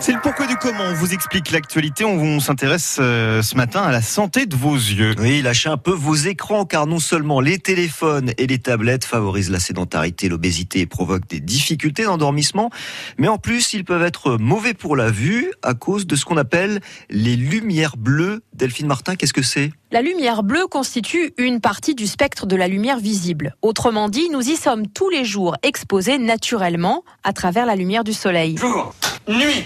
[0.00, 0.84] C'est le pourquoi du comment.
[0.84, 2.04] On vous explique l'actualité.
[2.04, 5.14] On s'intéresse euh, ce matin à la santé de vos yeux.
[5.18, 9.50] Oui, lâchez un peu vos écrans car non seulement les téléphones et les tablettes favorisent
[9.50, 12.70] la sédentarité, l'obésité et provoquent des difficultés d'endormissement,
[13.18, 16.36] mais en plus ils peuvent être mauvais pour la vue à cause de ce qu'on
[16.36, 16.80] appelle
[17.10, 18.42] les lumières bleues.
[18.54, 19.72] Delphine Martin, qu'est-ce que c'est?
[19.90, 23.56] La lumière bleue constitue une partie du spectre de la lumière visible.
[23.62, 28.12] Autrement dit, nous y sommes tous les jours exposés naturellement à travers la lumière du
[28.12, 28.56] soleil.
[28.58, 28.94] Jour,
[29.26, 29.64] nuit.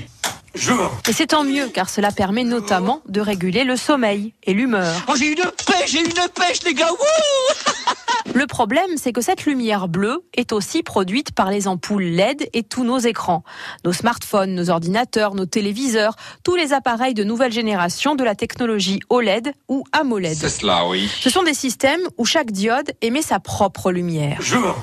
[1.08, 4.94] Et c'est tant mieux car cela permet notamment de réguler le sommeil et l'humeur.
[5.08, 6.90] Oh, j'ai une pêche, j'ai une pêche, les gars.
[6.90, 7.94] Wouh
[8.34, 12.62] Le problème, c'est que cette lumière bleue est aussi produite par les ampoules LED et
[12.62, 13.42] tous nos écrans.
[13.84, 19.00] Nos smartphones, nos ordinateurs, nos téléviseurs, tous les appareils de nouvelle génération de la technologie
[19.10, 20.36] OLED ou AMOLED.
[20.36, 21.10] C'est cela, oui.
[21.20, 24.40] Ce sont des systèmes où chaque diode émet sa propre lumière.
[24.40, 24.76] Jour,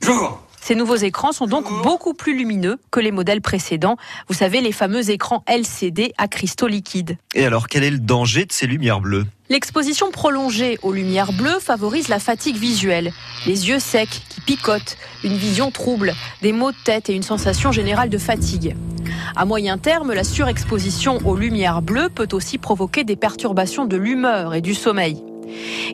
[0.00, 0.47] jour.
[0.60, 3.96] Ces nouveaux écrans sont donc beaucoup plus lumineux que les modèles précédents.
[4.28, 7.16] Vous savez, les fameux écrans LCD à cristaux liquides.
[7.34, 9.24] Et alors, quel est le danger de ces lumières bleues?
[9.48, 13.12] L'exposition prolongée aux lumières bleues favorise la fatigue visuelle,
[13.46, 17.72] les yeux secs qui picotent, une vision trouble, des maux de tête et une sensation
[17.72, 18.76] générale de fatigue.
[19.36, 24.54] À moyen terme, la surexposition aux lumières bleues peut aussi provoquer des perturbations de l'humeur
[24.54, 25.22] et du sommeil.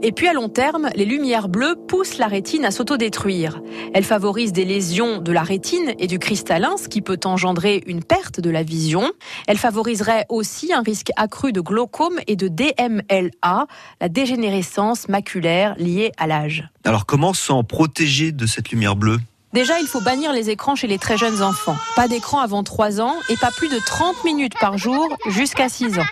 [0.02, 3.60] Et puis à long terme, les lumières bleues poussent la rétine à s'autodétruire.
[3.92, 8.02] Elles favorisent des lésions de la rétine et du cristallin, ce qui peut engendrer une
[8.02, 9.10] perte de la vision.
[9.46, 13.66] Elles favoriseraient aussi un risque accru de glaucome et de DMLA,
[14.00, 16.68] la dégénérescence maculaire liée à l'âge.
[16.84, 19.18] Alors, comment s'en protéger de cette lumière bleue?
[19.54, 21.76] Déjà, il faut bannir les écrans chez les très jeunes enfants.
[21.94, 26.00] Pas d'écran avant 3 ans et pas plus de 30 minutes par jour jusqu'à 6
[26.00, 26.06] ans.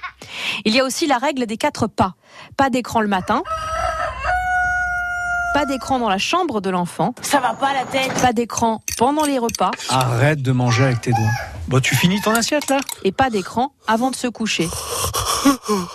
[0.64, 2.14] Il y a aussi la règle des quatre pas.
[2.56, 3.42] Pas d'écran le matin.
[5.54, 7.14] Pas d'écran dans la chambre de l'enfant.
[7.20, 9.70] Ça va pas la tête Pas d'écran pendant les repas.
[9.90, 11.30] Arrête de manger avec tes doigts.
[11.68, 12.78] Bon, tu finis ton assiette là?
[13.04, 14.68] Et pas d'écran avant de se coucher.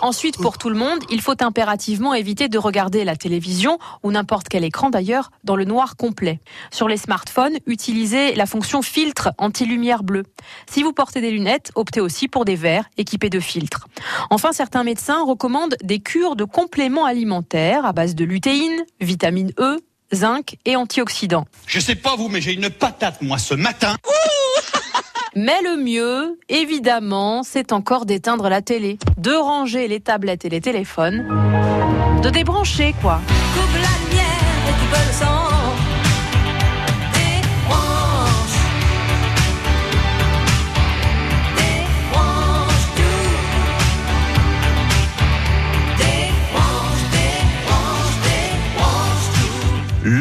[0.01, 4.47] Ensuite, pour tout le monde, il faut impérativement éviter de regarder la télévision ou n'importe
[4.49, 6.39] quel écran d'ailleurs dans le noir complet.
[6.71, 10.23] Sur les smartphones, utilisez la fonction filtre anti-lumière bleue.
[10.69, 13.87] Si vous portez des lunettes, optez aussi pour des verres équipés de filtres.
[14.29, 19.79] Enfin, certains médecins recommandent des cures de compléments alimentaires à base de lutéine, vitamine E,
[20.13, 21.45] zinc et antioxydants.
[21.65, 23.95] Je sais pas vous, mais j'ai une patate, moi, ce matin.
[25.39, 30.61] Mais le mieux, évidemment, c'est encore d'éteindre la télé, de ranger les tablettes et les
[30.61, 31.27] téléphones,
[32.23, 33.21] de débrancher quoi.
[33.53, 34.25] Coupe la lumière
[34.67, 35.56] et tu peux le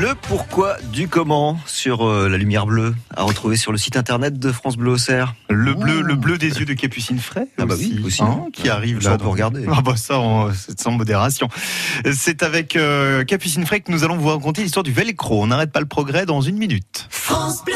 [0.06, 4.38] Le pourquoi du comment sur euh, la lumière bleue à retrouver sur le site internet
[4.38, 5.34] de France Bleu Auxerre.
[5.50, 7.46] Le bleu, le bleu des yeux de Capucine Fray.
[7.58, 8.22] Ah bah oui, aussi.
[8.22, 9.16] hein, qui arrive Ça, là.
[9.16, 9.66] on peut regarder.
[9.68, 11.48] Ah bah ça, on- c'est sans modération.
[12.12, 15.42] C'est avec euh, Capucine Fray que nous allons vous raconter l'histoire du velcro.
[15.42, 17.08] On n'arrête pas le progrès dans une minute.
[17.10, 17.74] France Bleu